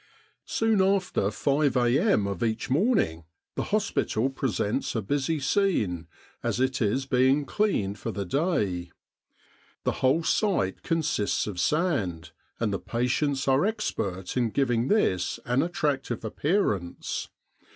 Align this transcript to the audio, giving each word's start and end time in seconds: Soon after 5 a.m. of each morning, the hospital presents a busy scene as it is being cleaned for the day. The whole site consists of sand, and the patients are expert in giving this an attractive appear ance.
Soon 0.47 0.81
after 0.81 1.29
5 1.29 1.77
a.m. 1.77 2.25
of 2.25 2.41
each 2.43 2.71
morning, 2.71 3.25
the 3.53 3.65
hospital 3.65 4.31
presents 4.31 4.95
a 4.95 5.01
busy 5.03 5.39
scene 5.39 6.07
as 6.41 6.59
it 6.59 6.81
is 6.81 7.05
being 7.05 7.45
cleaned 7.45 7.99
for 7.99 8.09
the 8.11 8.25
day. 8.25 8.89
The 9.83 9.91
whole 10.01 10.23
site 10.23 10.81
consists 10.81 11.45
of 11.45 11.59
sand, 11.59 12.31
and 12.59 12.73
the 12.73 12.79
patients 12.79 13.47
are 13.47 13.63
expert 13.63 14.35
in 14.35 14.49
giving 14.49 14.87
this 14.87 15.39
an 15.45 15.61
attractive 15.61 16.25
appear 16.25 16.73
ance. 16.73 17.29